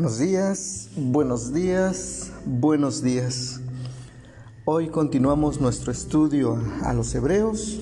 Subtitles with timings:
[0.00, 3.60] Buenos días, buenos días, buenos días.
[4.64, 7.78] Hoy continuamos nuestro estudio a los Hebreos,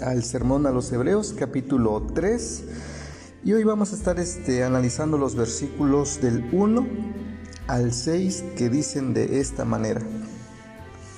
[0.00, 2.64] al sermón a los Hebreos, capítulo 3.
[3.44, 6.88] Y hoy vamos a estar este, analizando los versículos del 1
[7.68, 10.02] al 6 que dicen de esta manera.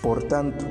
[0.03, 0.67] Por tanto,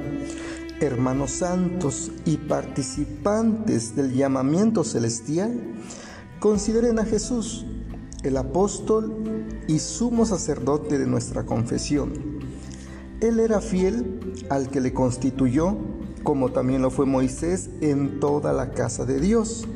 [0.79, 5.59] hermanos santos y participantes del llamamiento celestial,
[6.39, 7.65] consideren a Jesús
[8.21, 9.24] el apóstol
[9.67, 12.13] y sumo sacerdote de nuestra confesión.
[13.21, 15.77] Él era fiel al que le constituyó,
[16.23, 19.67] como también lo fue Moisés en toda la casa de Dios.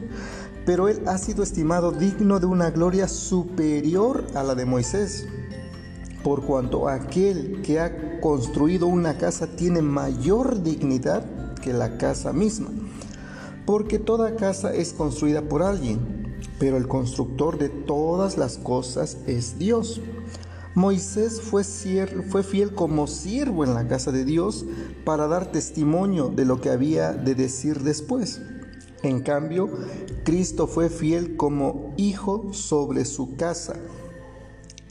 [0.65, 5.25] Pero él ha sido estimado digno de una gloria superior a la de Moisés,
[6.23, 11.23] por cuanto aquel que ha construido una casa tiene mayor dignidad
[11.55, 12.69] que la casa misma,
[13.65, 16.18] porque toda casa es construida por alguien
[16.59, 20.01] pero el constructor de todas las cosas es Dios.
[20.75, 24.65] Moisés fue, fiel como siervo en la casa de Dios
[25.03, 28.41] para dar testimonio de lo que había de decir después.
[29.01, 29.69] En cambio,
[30.23, 33.75] Cristo fue fiel como hijo sobre su casa.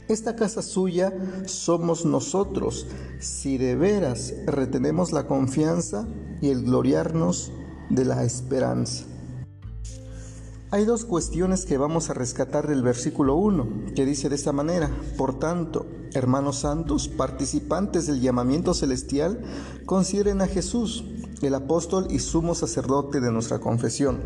[0.07, 1.13] Esta casa suya
[1.45, 2.87] somos nosotros,
[3.19, 6.07] si de veras retenemos la confianza
[6.41, 7.51] y el gloriarnos
[7.89, 9.08] de la esperanza.
[10.71, 14.91] Hay dos cuestiones que vamos a rescatar del versículo 1, que dice de esta manera,
[15.17, 19.41] por tanto, hermanos santos, participantes del llamamiento celestial,
[19.87, 21.05] consideren a Jesús,
[21.41, 24.19] el apóstol y sumo sacerdote de nuestra confesión.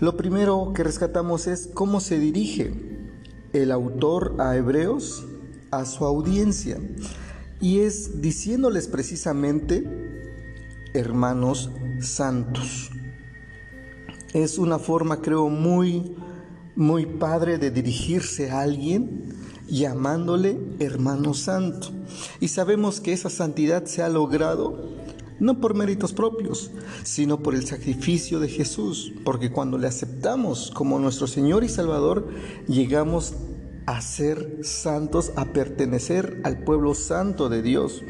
[0.00, 3.08] Lo primero que rescatamos es cómo se dirige
[3.54, 5.24] el autor a Hebreos
[5.70, 6.78] a su audiencia,
[7.62, 9.82] y es diciéndoles precisamente,
[10.92, 11.70] hermanos
[12.02, 12.90] santos.
[14.34, 16.16] Es una forma, creo, muy,
[16.74, 19.32] muy padre de dirigirse a alguien
[19.68, 21.90] llamándole hermano santo.
[22.40, 24.92] Y sabemos que esa santidad se ha logrado
[25.38, 26.72] no por méritos propios,
[27.04, 32.28] sino por el sacrificio de Jesús, porque cuando le aceptamos como nuestro Señor y Salvador,
[32.66, 33.34] llegamos
[33.86, 38.02] a ser santos, a pertenecer al pueblo santo de Dios.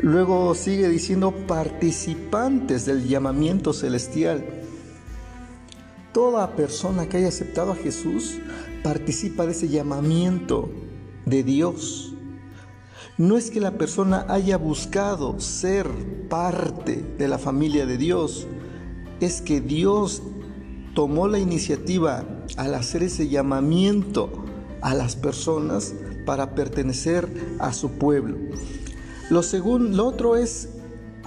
[0.00, 4.57] Luego sigue diciendo participantes del llamamiento celestial.
[6.12, 8.38] Toda persona que haya aceptado a Jesús
[8.82, 10.70] participa de ese llamamiento
[11.26, 12.14] de Dios.
[13.18, 15.88] No es que la persona haya buscado ser
[16.28, 18.46] parte de la familia de Dios,
[19.20, 20.22] es que Dios
[20.94, 22.24] tomó la iniciativa
[22.56, 24.44] al hacer ese llamamiento
[24.80, 28.36] a las personas para pertenecer a su pueblo.
[29.30, 30.68] Lo, segundo, lo otro es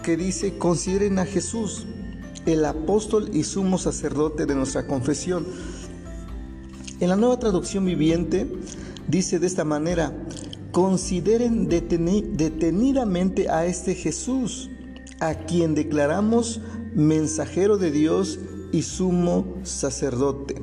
[0.01, 1.85] que dice, consideren a Jesús
[2.45, 5.45] el apóstol y sumo sacerdote de nuestra confesión.
[6.99, 8.47] En la nueva traducción viviente
[9.07, 10.13] dice de esta manera,
[10.71, 14.69] consideren detenidamente a este Jesús,
[15.19, 16.61] a quien declaramos
[16.93, 18.39] mensajero de Dios
[18.71, 20.61] y sumo sacerdote.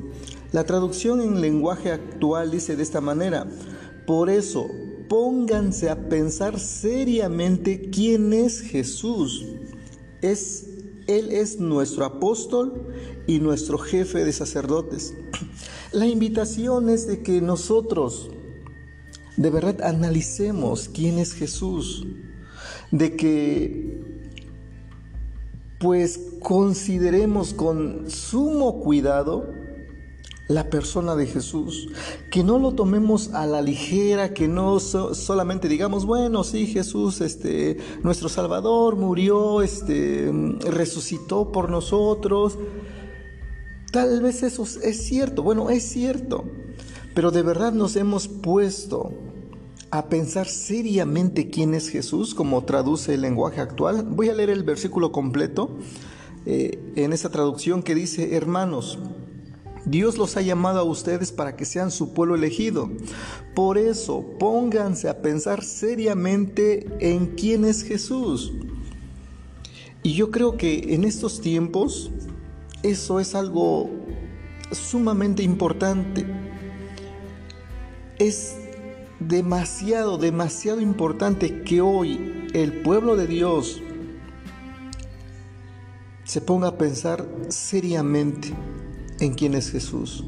[0.51, 3.47] La traducción en lenguaje actual dice de esta manera,
[4.07, 4.69] por eso
[5.07, 9.45] pónganse a pensar seriamente quién es Jesús.
[10.21, 10.68] Es
[11.17, 12.87] él es nuestro apóstol
[13.25, 15.13] y nuestro jefe de sacerdotes.
[15.91, 18.29] La invitación es de que nosotros
[19.37, 22.05] de verdad analicemos quién es Jesús,
[22.91, 24.29] de que
[25.79, 29.58] pues consideremos con sumo cuidado
[30.49, 31.89] la persona de Jesús,
[32.31, 37.77] que no lo tomemos a la ligera, que no solamente digamos, bueno, sí, Jesús, este,
[38.01, 40.31] nuestro Salvador murió, este,
[40.67, 42.57] resucitó por nosotros.
[43.91, 46.45] Tal vez eso es cierto, bueno, es cierto,
[47.13, 49.11] pero de verdad nos hemos puesto
[49.91, 54.03] a pensar seriamente quién es Jesús, como traduce el lenguaje actual.
[54.03, 55.77] Voy a leer el versículo completo
[56.47, 58.97] eh, en esa traducción que dice, hermanos,
[59.85, 62.89] Dios los ha llamado a ustedes para que sean su pueblo elegido.
[63.55, 68.53] Por eso, pónganse a pensar seriamente en quién es Jesús.
[70.03, 72.11] Y yo creo que en estos tiempos
[72.83, 73.89] eso es algo
[74.71, 76.25] sumamente importante.
[78.17, 78.55] Es
[79.19, 83.81] demasiado, demasiado importante que hoy el pueblo de Dios
[86.23, 88.53] se ponga a pensar seriamente
[89.19, 90.23] en quién es Jesús.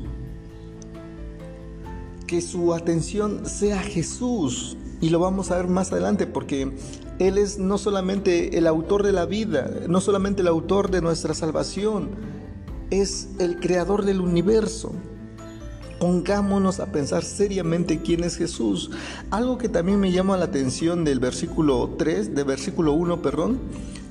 [2.27, 4.77] Que su atención sea Jesús.
[5.01, 6.71] Y lo vamos a ver más adelante porque
[7.19, 11.33] Él es no solamente el autor de la vida, no solamente el autor de nuestra
[11.33, 12.09] salvación,
[12.91, 14.93] es el creador del universo.
[15.99, 18.91] Pongámonos a pensar seriamente quién es Jesús.
[19.29, 23.59] Algo que también me llama la atención del versículo 3, del versículo 1, perdón,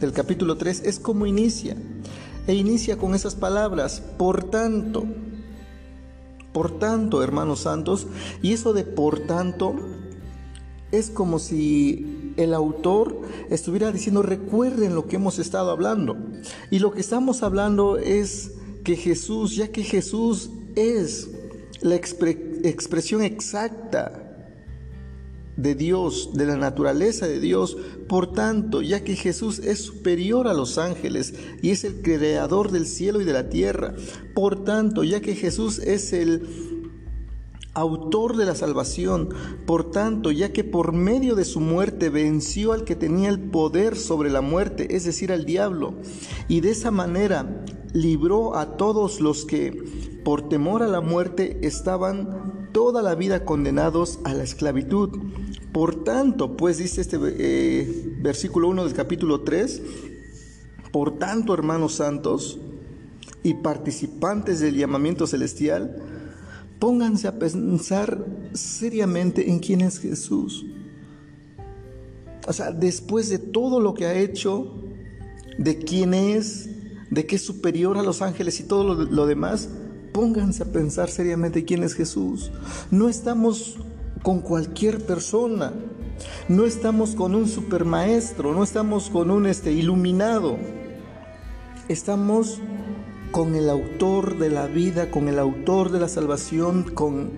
[0.00, 1.76] del capítulo 3, es cómo inicia.
[2.50, 5.04] E inicia con esas palabras, por tanto,
[6.52, 8.08] por tanto, hermanos santos,
[8.42, 9.76] y eso de por tanto
[10.90, 13.20] es como si el autor
[13.50, 16.16] estuviera diciendo, recuerden lo que hemos estado hablando.
[16.72, 21.30] Y lo que estamos hablando es que Jesús, ya que Jesús es
[21.82, 24.19] la expresión exacta
[25.62, 27.76] de Dios, de la naturaleza de Dios.
[28.08, 32.86] Por tanto, ya que Jesús es superior a los ángeles y es el creador del
[32.86, 33.94] cielo y de la tierra,
[34.34, 36.46] por tanto, ya que Jesús es el
[37.74, 39.28] autor de la salvación,
[39.66, 43.96] por tanto, ya que por medio de su muerte venció al que tenía el poder
[43.96, 45.94] sobre la muerte, es decir, al diablo,
[46.48, 49.84] y de esa manera libró a todos los que,
[50.24, 55.10] por temor a la muerte, estaban toda la vida condenados a la esclavitud.
[55.72, 59.82] Por tanto, pues dice este eh, versículo 1 del capítulo 3,
[60.90, 62.58] por tanto, hermanos santos
[63.44, 66.02] y participantes del llamamiento celestial,
[66.80, 70.66] pónganse a pensar seriamente en quién es Jesús.
[72.48, 74.74] O sea, después de todo lo que ha hecho,
[75.56, 76.68] de quién es,
[77.10, 79.68] de que es superior a los ángeles y todo lo, lo demás,
[80.12, 82.50] pónganse a pensar seriamente quién es Jesús.
[82.90, 83.78] No estamos
[84.22, 85.72] con cualquier persona.
[86.48, 90.58] No estamos con un supermaestro, no estamos con un este, iluminado.
[91.88, 92.60] Estamos
[93.30, 97.30] con el autor de la vida, con el autor de la salvación, con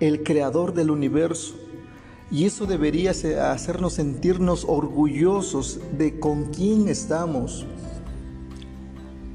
[0.00, 1.54] el creador del universo.
[2.30, 7.66] Y eso debería hacernos sentirnos orgullosos de con quién estamos.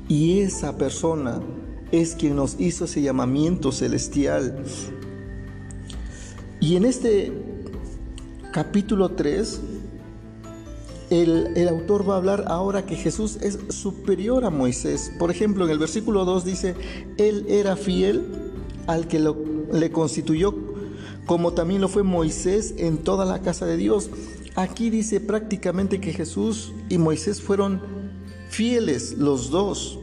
[0.07, 1.41] Y esa persona
[1.91, 4.63] es quien nos hizo ese llamamiento celestial.
[6.65, 7.31] Y en este
[8.51, 9.61] capítulo 3,
[11.11, 15.11] el, autor va a hablar ahora que Jesús es superior a Moisés.
[15.19, 16.73] Por ejemplo, en el versículo 2 dice,
[17.19, 18.25] Él era fiel
[18.87, 20.55] al que le constituyó,
[21.27, 24.09] como también lo fue Moisés en toda la casa de Dios.
[24.55, 27.79] Aquí dice prácticamente que Jesús y Moisés fueron
[28.49, 29.99] fieles los dos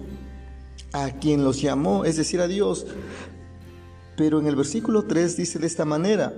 [0.92, 2.86] a quien los llamó, es decir, a Dios.
[4.16, 6.32] Pero en el versículo 3 dice de esta manera,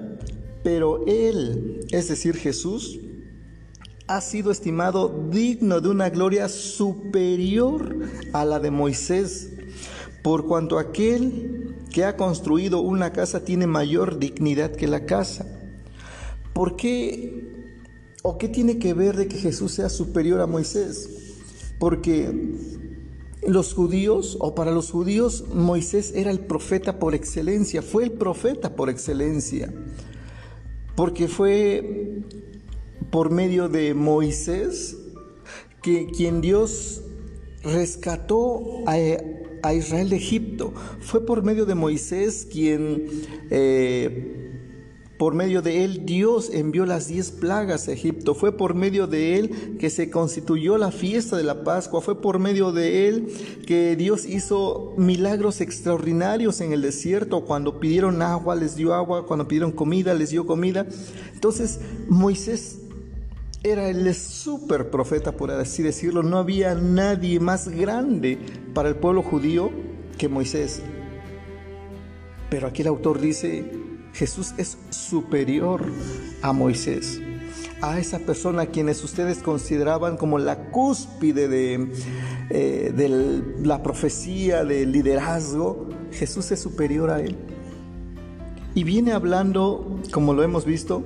[0.62, 3.00] pero Él, es decir, Jesús,
[4.06, 7.96] ha sido estimado digno de una gloria superior
[8.32, 9.50] a la de Moisés,
[10.22, 15.46] por cuanto aquel que ha construido una casa tiene mayor dignidad que la casa.
[16.52, 17.72] ¿Por qué
[18.22, 21.08] o qué tiene que ver de que Jesús sea superior a Moisés?
[21.78, 22.73] Porque
[23.46, 28.74] los judíos, o para los judíos, Moisés era el profeta por excelencia, fue el profeta
[28.74, 29.72] por excelencia,
[30.96, 32.22] porque fue
[33.10, 34.96] por medio de Moisés
[35.82, 37.02] que quien Dios
[37.62, 43.08] rescató a, Israel de Egipto, fue por medio de Moisés quien...
[43.50, 44.43] Eh,
[45.18, 48.34] por medio de él Dios envió las diez plagas a Egipto.
[48.34, 52.00] Fue por medio de él que se constituyó la fiesta de la Pascua.
[52.00, 53.28] Fue por medio de él
[53.66, 57.44] que Dios hizo milagros extraordinarios en el desierto.
[57.44, 59.24] Cuando pidieron agua les dio agua.
[59.26, 60.86] Cuando pidieron comida les dio comida.
[61.32, 61.78] Entonces
[62.08, 62.80] Moisés
[63.62, 66.24] era el super profeta, por así decirlo.
[66.24, 68.36] No había nadie más grande
[68.74, 69.70] para el pueblo judío
[70.18, 70.82] que Moisés.
[72.50, 73.64] Pero aquí el autor dice,
[74.14, 75.82] Jesús es superior
[76.40, 77.20] a Moisés,
[77.82, 81.88] a esa persona a quienes ustedes consideraban como la cúspide de,
[82.50, 85.88] eh, de la profecía, del liderazgo.
[86.12, 87.36] Jesús es superior a él.
[88.74, 91.04] Y viene hablando, como lo hemos visto,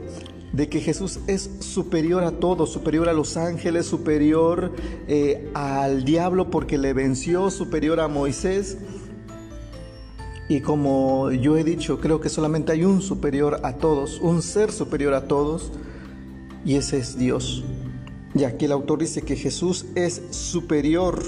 [0.53, 4.73] de que Jesús es superior a todo, superior a los ángeles, superior
[5.07, 8.79] eh, al diablo porque le venció, superior a Moisés.
[10.49, 14.73] Y como yo he dicho, creo que solamente hay un superior a todos, un ser
[14.73, 15.73] superior a todos,
[16.64, 17.64] y ese es Dios.
[18.35, 21.23] Y aquí el autor dice que Jesús es superior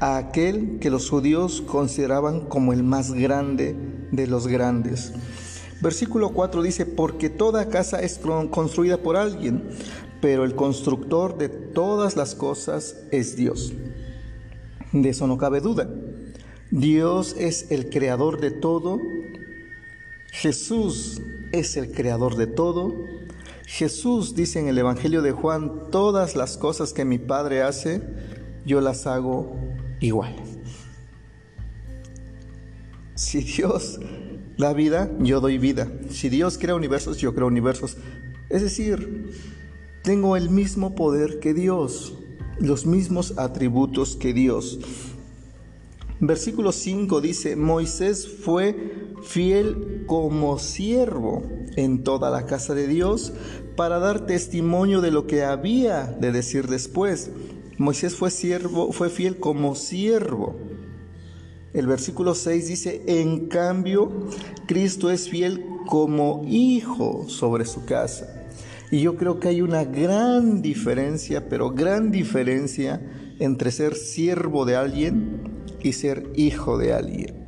[0.00, 3.76] a aquel que los judíos consideraban como el más grande
[4.10, 5.12] de los grandes.
[5.82, 8.20] Versículo 4 dice, porque toda casa es
[8.50, 9.64] construida por alguien,
[10.22, 13.74] pero el constructor de todas las cosas es Dios.
[14.92, 15.88] De eso no cabe duda.
[16.70, 19.00] Dios es el creador de todo.
[20.32, 22.94] Jesús es el creador de todo.
[23.66, 28.02] Jesús dice en el Evangelio de Juan, todas las cosas que mi Padre hace,
[28.64, 29.56] yo las hago
[30.00, 30.34] igual.
[33.14, 33.98] Si Dios
[34.58, 35.90] da vida, yo doy vida.
[36.10, 37.96] Si Dios crea universos, yo creo universos.
[38.48, 39.32] Es decir,
[40.02, 42.14] tengo el mismo poder que Dios,
[42.60, 44.78] los mismos atributos que Dios.
[46.20, 51.42] Versículo 5 dice, Moisés fue fiel como siervo
[51.76, 53.34] en toda la casa de Dios
[53.76, 57.30] para dar testimonio de lo que había de decir después.
[57.76, 60.56] Moisés fue siervo, fue fiel como siervo.
[61.74, 64.10] El versículo 6 dice, en cambio,
[64.66, 68.46] Cristo es fiel como hijo sobre su casa.
[68.90, 73.02] Y yo creo que hay una gran diferencia, pero gran diferencia
[73.38, 77.46] entre ser siervo de alguien y ser hijo de alguien.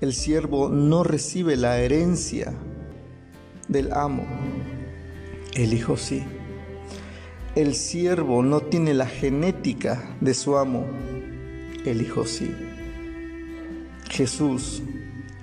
[0.00, 2.52] El siervo no recibe la herencia
[3.68, 4.24] del amo,
[5.54, 6.22] el hijo sí.
[7.54, 10.86] El siervo no tiene la genética de su amo,
[11.84, 12.50] el hijo sí.
[14.10, 14.82] Jesús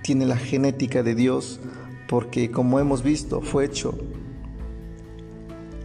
[0.04, 1.60] tiene la genética de Dios
[2.08, 3.98] porque, como hemos visto, fue hecho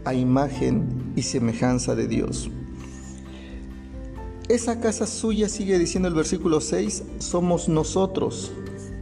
[0.05, 2.51] a imagen y semejanza de Dios.
[4.49, 8.53] Esa casa suya, sigue diciendo el versículo 6, somos nosotros,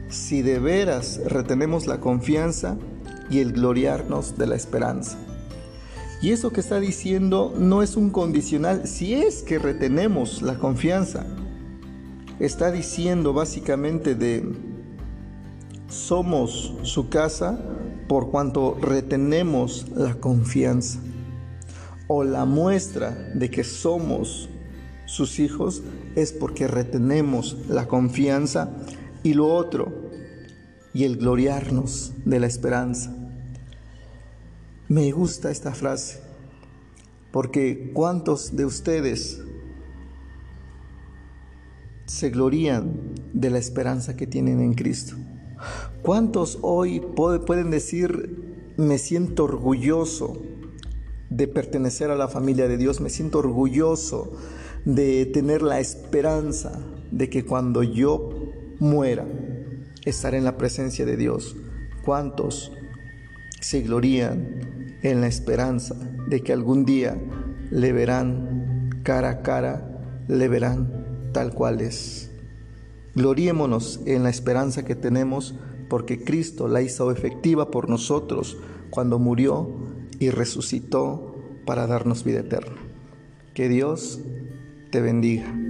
[0.08, 2.78] si de veras retenemos la confianza
[3.28, 5.18] y el gloriarnos de la esperanza.
[6.22, 11.26] Y eso que está diciendo no es un condicional, si es que retenemos la confianza.
[12.40, 14.50] Está diciendo básicamente de
[15.88, 17.60] somos su casa
[18.08, 21.00] por cuanto retenemos la confianza.
[22.06, 24.48] O la muestra de que somos
[25.06, 25.82] sus hijos
[26.16, 28.70] es porque retenemos la confianza
[29.23, 30.11] y lo otro
[30.92, 33.14] y el gloriarnos de la esperanza.
[34.88, 36.20] Me gusta esta frase
[37.32, 39.40] porque cuántos de ustedes
[42.06, 42.92] se glorían
[43.32, 45.16] de la esperanza que tienen en Cristo.
[46.02, 50.42] ¿Cuántos hoy pueden decir, me siento orgulloso
[51.30, 54.32] de pertenecer a la familia de Dios, me siento orgulloso
[54.84, 56.78] de tener la esperanza
[57.10, 58.30] de que cuando yo
[58.78, 59.26] muera,
[60.04, 61.56] estaré en la presencia de Dios?
[62.04, 62.72] ¿Cuántos
[63.60, 65.94] se glorían en la esperanza
[66.28, 67.16] de que algún día
[67.70, 72.30] le verán cara a cara, le verán tal cual es.
[73.14, 75.54] Gloriémonos en la esperanza que tenemos
[75.88, 78.56] porque Cristo la hizo efectiva por nosotros
[78.90, 79.70] cuando murió
[80.18, 82.76] y resucitó para darnos vida eterna.
[83.54, 84.20] Que Dios
[84.94, 85.63] te bendiga.